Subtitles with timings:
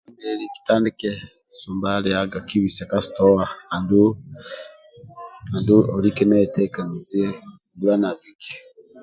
[0.53, 1.09] Kitandike
[1.57, 3.43] sumba liaga kibise ka sitowa
[3.75, 7.21] andulu olike nuwetekanizi
[7.77, 8.53] huwa na biki